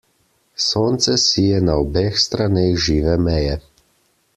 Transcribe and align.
Sonce 0.67 1.17
sije 1.25 1.59
na 1.67 1.77
obeh 1.83 2.19
straneh 2.25 2.73
žive 2.87 3.15
meje. 3.29 3.55